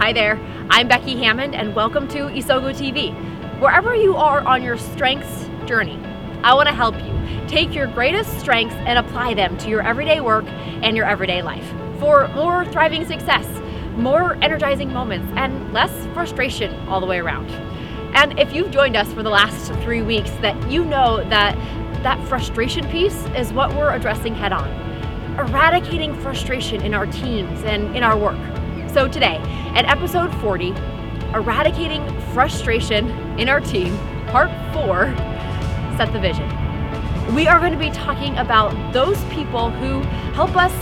[0.00, 3.12] Hi there, I'm Becky Hammond and welcome to Isogo TV.
[3.60, 5.98] Wherever you are on your strengths journey,
[6.42, 10.22] I want to help you take your greatest strengths and apply them to your everyday
[10.22, 13.46] work and your everyday life for more thriving success,
[13.94, 17.50] more energizing moments, and less frustration all the way around.
[18.16, 21.54] And if you've joined us for the last three weeks, that you know that
[22.02, 24.66] that frustration piece is what we're addressing head on.
[25.38, 28.38] Eradicating frustration in our teams and in our work.
[28.92, 29.36] So today,
[29.76, 30.70] at episode 40,
[31.32, 33.08] Eradicating Frustration
[33.38, 35.14] in Our Team, part four,
[35.96, 36.44] Set the Vision.
[37.32, 40.00] We are going to be talking about those people who
[40.32, 40.72] help us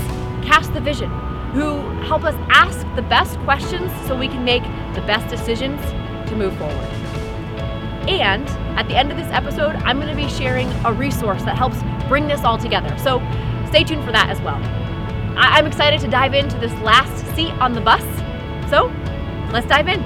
[0.43, 1.11] cast the vision,
[1.53, 4.63] who help us ask the best questions so we can make
[4.95, 5.79] the best decisions
[6.31, 6.89] to move forward.
[8.09, 8.49] And
[8.79, 11.77] at the end of this episode, I'm going to be sharing a resource that helps
[12.09, 12.97] bring this all together.
[12.97, 13.19] So
[13.69, 14.88] stay tuned for that as well.
[15.39, 18.03] I- am excited to dive into this last seat on the bus.
[18.69, 18.93] So
[19.53, 20.03] let's dive in.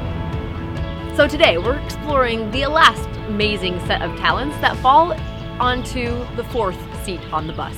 [1.16, 5.14] So today we're exploring the last amazing set of talents that fall
[5.58, 7.74] onto the fourth seat on the bus.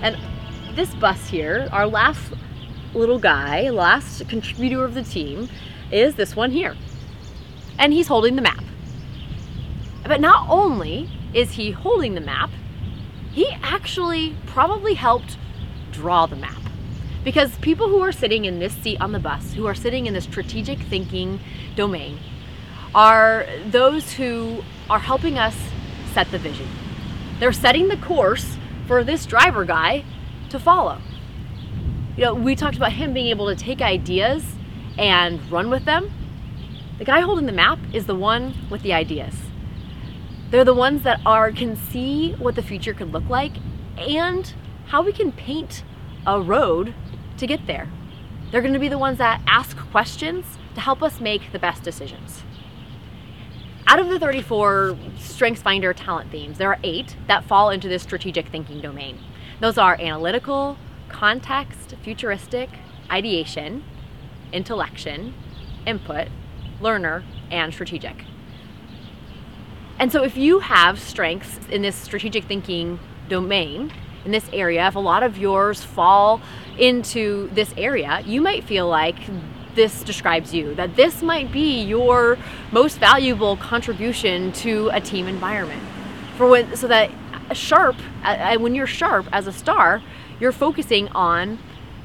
[0.00, 0.16] And
[0.76, 2.32] this bus here, our last
[2.94, 5.48] little guy, last contributor of the team,
[5.90, 6.76] is this one here.
[7.80, 8.62] And he's holding the map.
[10.04, 12.50] But not only is he holding the map,
[13.32, 15.36] he actually probably helped
[15.90, 16.65] draw the map.
[17.26, 20.14] Because people who are sitting in this seat on the bus, who are sitting in
[20.14, 21.40] the strategic thinking
[21.74, 22.20] domain,
[22.94, 25.56] are those who are helping us
[26.14, 26.68] set the vision.
[27.40, 30.04] They're setting the course for this driver guy
[30.50, 31.00] to follow.
[32.16, 34.44] You know, we talked about him being able to take ideas
[34.96, 36.12] and run with them.
[36.98, 39.34] The guy holding the map is the one with the ideas.
[40.52, 43.54] They're the ones that are can see what the future could look like
[43.98, 44.54] and
[44.86, 45.82] how we can paint
[46.24, 46.94] a road
[47.38, 47.90] to get there.
[48.50, 51.82] They're going to be the ones that ask questions to help us make the best
[51.82, 52.42] decisions.
[53.88, 58.48] Out of the 34 StrengthsFinder talent themes, there are eight that fall into this strategic
[58.48, 59.18] thinking domain.
[59.60, 60.76] Those are analytical,
[61.08, 62.68] context, futuristic,
[63.10, 63.84] ideation,
[64.52, 65.34] intellection,
[65.86, 66.28] input,
[66.80, 68.24] learner, and strategic.
[69.98, 72.98] And so if you have strengths in this strategic thinking
[73.28, 73.92] domain,
[74.26, 76.42] in this area, if a lot of yours fall
[76.78, 79.16] into this area, you might feel like
[79.74, 82.36] this describes you, that this might be your
[82.72, 85.82] most valuable contribution to a team environment.
[86.36, 87.10] For when, so that
[87.52, 87.96] sharp,
[88.58, 90.02] when you're sharp as a star,
[90.40, 91.58] you're focusing on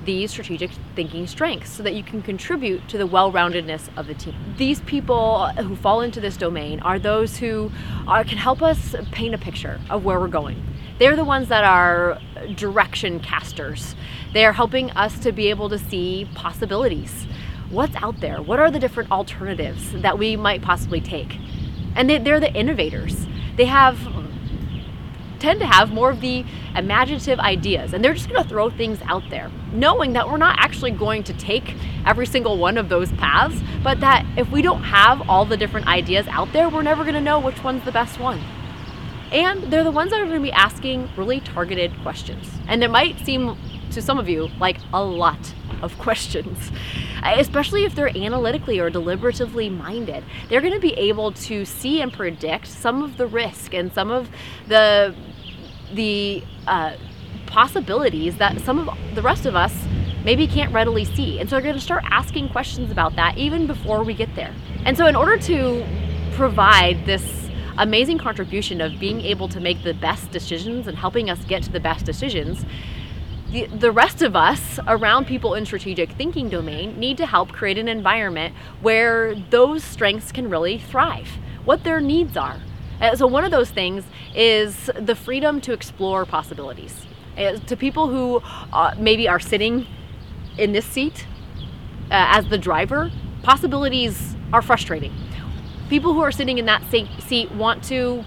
[0.05, 4.35] these strategic thinking strengths so that you can contribute to the well-roundedness of the team.
[4.57, 7.71] These people who fall into this domain are those who
[8.07, 10.63] are, can help us paint a picture of where we're going.
[10.99, 12.19] They're the ones that are
[12.55, 13.95] direction casters.
[14.33, 17.25] They're helping us to be able to see possibilities.
[17.69, 18.41] What's out there?
[18.41, 21.37] What are the different alternatives that we might possibly take?
[21.95, 23.27] And they, they're the innovators.
[23.55, 23.97] They have
[25.41, 28.99] tend to have more of the imaginative ideas and they're just going to throw things
[29.05, 31.75] out there knowing that we're not actually going to take
[32.05, 35.87] every single one of those paths but that if we don't have all the different
[35.87, 38.39] ideas out there we're never going to know which one's the best one
[39.31, 42.91] and they're the ones that are going to be asking really targeted questions and it
[42.91, 43.57] might seem
[43.91, 46.71] to some of you like a lot of questions,
[47.23, 50.23] especially if they're analytically or deliberatively minded.
[50.49, 54.11] They're going to be able to see and predict some of the risk and some
[54.11, 54.29] of
[54.67, 55.15] the
[55.93, 56.95] the uh,
[57.45, 59.73] possibilities that some of the rest of us
[60.23, 61.39] maybe can't readily see.
[61.39, 64.53] And so they're going to start asking questions about that even before we get there.
[64.85, 65.85] And so in order to
[66.33, 71.43] provide this amazing contribution of being able to make the best decisions and helping us
[71.45, 72.65] get to the best decisions,
[73.51, 77.77] the, the rest of us around people in strategic thinking domain need to help create
[77.77, 81.27] an environment where those strengths can really thrive,
[81.65, 82.57] what their needs are.
[83.01, 84.03] Uh, so one of those things
[84.35, 87.07] is the freedom to explore possibilities.
[87.35, 88.41] Uh, to people who
[88.71, 89.87] uh, maybe are sitting
[90.57, 91.25] in this seat
[92.11, 93.11] uh, as the driver,
[93.41, 95.13] possibilities are frustrating.
[95.89, 98.23] People who are sitting in that seat want to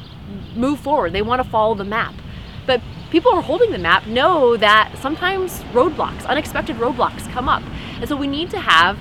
[0.57, 1.13] move forward.
[1.13, 2.15] They want to follow the map.
[2.67, 7.63] But people who are holding the map know that sometimes roadblocks, unexpected roadblocks come up.
[8.01, 8.99] And so we need to have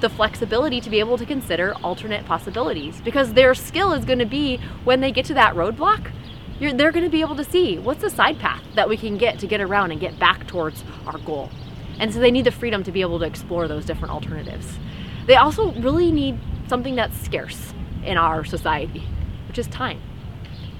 [0.00, 4.26] the flexibility to be able to consider alternate possibilities because their skill is going to
[4.26, 6.10] be when they get to that roadblock,
[6.58, 9.38] they're going to be able to see what's the side path that we can get
[9.40, 11.50] to get around and get back towards our goal.
[11.98, 14.78] And so they need the freedom to be able to explore those different alternatives.
[15.26, 19.06] They also really need something that's scarce in our society,
[19.48, 20.00] which is time.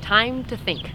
[0.01, 0.91] Time to think.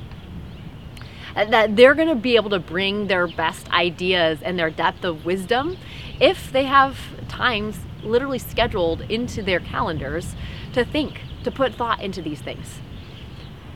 [1.35, 5.03] Uh, that they're going to be able to bring their best ideas and their depth
[5.03, 5.77] of wisdom
[6.19, 6.97] if they have
[7.27, 10.35] times literally scheduled into their calendars
[10.73, 12.79] to think, to put thought into these things.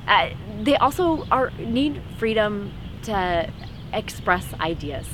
[0.07, 0.31] Uh,
[0.63, 2.73] they also are need freedom
[3.03, 3.49] to
[3.93, 5.07] express ideas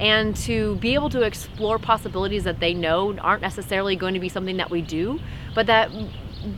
[0.00, 4.28] and to be able to explore possibilities that they know aren't necessarily going to be
[4.28, 5.20] something that we do,
[5.54, 5.90] but that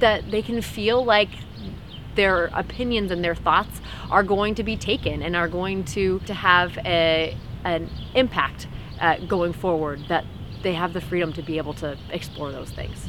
[0.01, 1.29] that they can feel like
[2.17, 3.81] their opinions and their thoughts
[4.11, 8.67] are going to be taken and are going to to have a an impact
[9.01, 10.25] uh, going forward that
[10.63, 13.09] they have the freedom to be able to explore those things.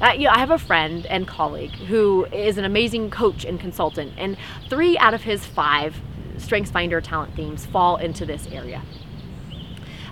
[0.00, 4.36] Uh, I have a friend and colleague who is an amazing coach and consultant, and
[4.68, 6.00] three out of his five
[6.36, 8.82] StrengthsFinder talent themes fall into this area.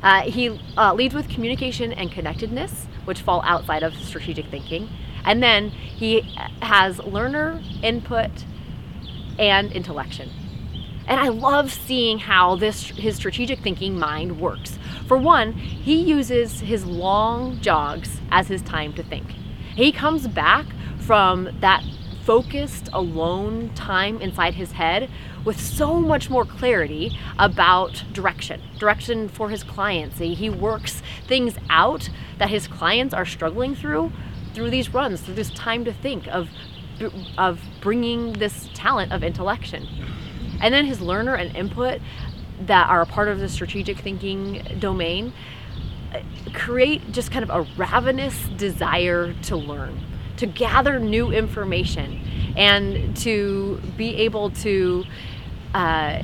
[0.02, 4.88] Uh, he uh, leads with communication and connectedness, which fall outside of strategic thinking.
[5.24, 6.22] And then he
[6.62, 8.30] has learner input
[9.38, 10.30] and intellection.
[11.06, 14.78] And I love seeing how this his strategic thinking mind works.
[15.10, 19.32] For one, he uses his long jogs as his time to think.
[19.74, 20.66] He comes back
[21.00, 21.82] from that
[22.22, 25.10] focused alone time inside his head
[25.44, 30.18] with so much more clarity about direction, direction for his clients.
[30.18, 32.08] He works things out
[32.38, 34.12] that his clients are struggling through
[34.54, 36.50] through these runs, through this time to think of
[37.36, 39.88] of bringing this talent of intellection.
[40.60, 42.00] And then his learner and input
[42.66, 45.32] that are a part of the strategic thinking domain
[46.52, 50.00] create just kind of a ravenous desire to learn,
[50.36, 52.20] to gather new information,
[52.56, 55.04] and to be able to
[55.74, 56.22] uh,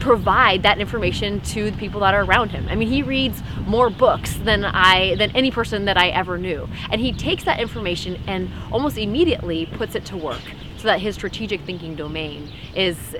[0.00, 2.66] provide that information to the people that are around him.
[2.68, 6.68] I mean, he reads more books than I than any person that I ever knew.
[6.90, 10.42] And he takes that information and almost immediately puts it to work
[10.76, 13.16] so that his strategic thinking domain is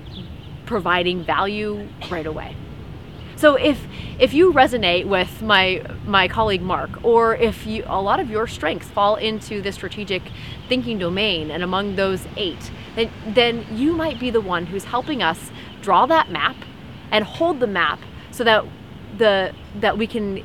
[0.67, 2.57] providing value right away.
[3.37, 3.87] So if
[4.19, 8.47] if you resonate with my my colleague Mark, or if you a lot of your
[8.47, 10.23] strengths fall into the strategic
[10.69, 15.23] thinking domain, and among those eight, then then you might be the one who's helping
[15.23, 15.51] us
[15.83, 16.57] draw that map
[17.11, 18.65] and hold the map so that
[19.19, 20.43] the that we can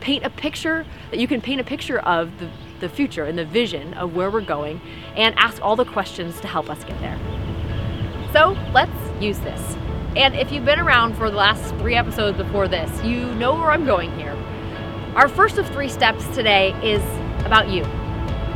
[0.00, 2.48] paint a picture that you can paint a picture of the,
[2.80, 4.80] the future and the vision of where we're going
[5.16, 7.18] and ask all the questions to help us get there.
[8.32, 9.76] So let's use this.
[10.16, 13.70] And if you've been around for the last three episodes before this, you know where
[13.70, 14.32] I'm going here.
[15.14, 17.02] Our first of three steps today is
[17.44, 17.84] about you.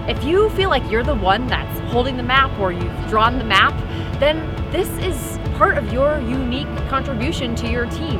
[0.09, 3.45] If you feel like you're the one that's holding the map or you've drawn the
[3.45, 3.73] map,
[4.19, 4.41] then
[4.73, 8.19] this is part of your unique contribution to your team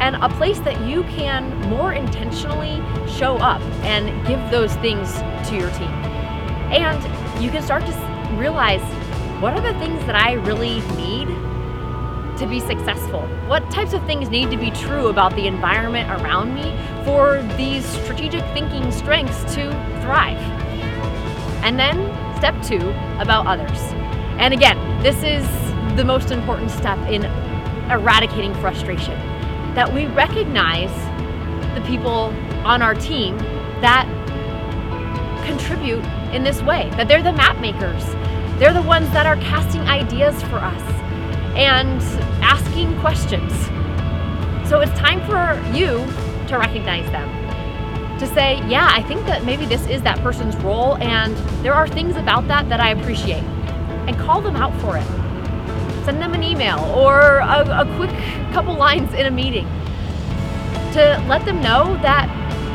[0.00, 2.76] and a place that you can more intentionally
[3.08, 5.14] show up and give those things
[5.48, 5.90] to your team.
[6.70, 8.82] And you can start to realize
[9.40, 11.28] what are the things that I really need
[12.38, 13.22] to be successful?
[13.46, 17.84] What types of things need to be true about the environment around me for these
[17.84, 19.70] strategic thinking strengths to
[20.02, 20.38] thrive?
[21.62, 21.96] And then
[22.36, 22.90] step two
[23.20, 23.78] about others.
[24.38, 25.46] And again, this is
[25.96, 27.24] the most important step in
[27.90, 29.14] eradicating frustration
[29.74, 30.92] that we recognize
[31.74, 32.32] the people
[32.64, 33.36] on our team
[33.80, 34.06] that
[35.46, 38.04] contribute in this way, that they're the map makers.
[38.58, 41.03] They're the ones that are casting ideas for us
[41.56, 42.02] and
[42.42, 43.52] asking questions.
[44.68, 46.04] So it's time for you
[46.48, 47.28] to recognize them.
[48.18, 51.88] To say, yeah, I think that maybe this is that person's role, and there are
[51.88, 53.42] things about that that I appreciate.
[54.06, 55.06] And call them out for it.
[56.04, 58.10] Send them an email or a, a quick
[58.52, 59.66] couple lines in a meeting
[60.92, 62.28] to let them know that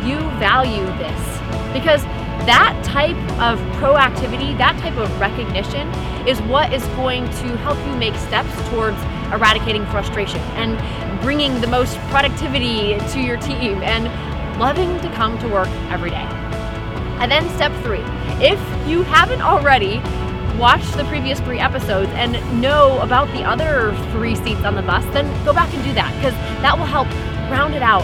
[0.05, 1.73] you value this.
[1.73, 2.03] Because
[2.45, 5.87] that type of proactivity, that type of recognition
[6.27, 8.97] is what is going to help you make steps towards
[9.31, 10.77] eradicating frustration and
[11.21, 14.05] bringing the most productivity to your team and
[14.59, 16.27] loving to come to work every day.
[17.19, 18.03] And then step three,
[18.41, 19.97] if you haven't already
[20.57, 25.03] watched the previous three episodes and know about the other three seats on the bus,
[25.13, 27.07] then go back and do that because that will help
[27.49, 28.03] round it out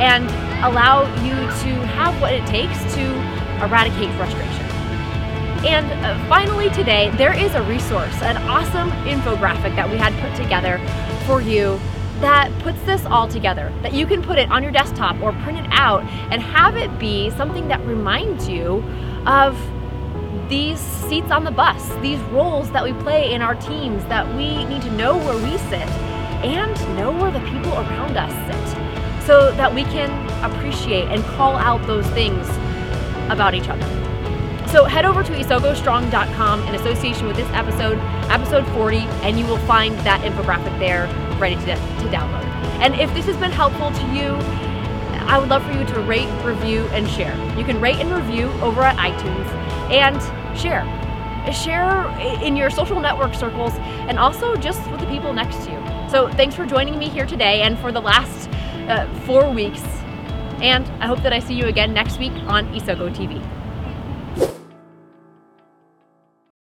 [0.00, 0.24] and
[0.64, 4.66] allow you to have what it takes to eradicate frustration.
[5.64, 10.34] And uh, finally, today, there is a resource, an awesome infographic that we had put
[10.42, 10.78] together
[11.26, 11.78] for you
[12.20, 13.72] that puts this all together.
[13.82, 16.98] That you can put it on your desktop or print it out and have it
[16.98, 18.82] be something that reminds you
[19.26, 19.58] of
[20.48, 24.64] these seats on the bus, these roles that we play in our teams, that we
[24.64, 25.88] need to know where we sit
[26.42, 30.10] and know where the people around us sit so that we can
[30.42, 32.48] appreciate and call out those things
[33.30, 33.86] about each other.
[34.68, 37.98] So head over to isogostrong.com in association with this episode,
[38.30, 41.06] episode 40, and you will find that infographic there
[41.40, 42.44] ready to, to download.
[42.80, 44.36] And if this has been helpful to you,
[45.26, 47.34] I would love for you to rate, review, and share.
[47.58, 49.46] You can rate and review over at iTunes
[49.90, 50.20] and
[50.58, 50.84] share.
[51.52, 52.06] Share
[52.42, 53.72] in your social network circles
[54.08, 56.08] and also just with the people next to you.
[56.10, 58.48] So thanks for joining me here today and for the last
[58.88, 59.82] uh, four weeks.
[60.62, 63.59] And I hope that I see you again next week on Isogo TV.